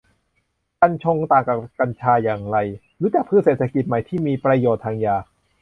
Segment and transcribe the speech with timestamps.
[0.81, 2.57] กัญชง ต่างกับกัญชาอย่างไร
[3.01, 5.15] รู้จักพืชเศรษฐกิจใหม่ที่มีประโยชน์ทางยา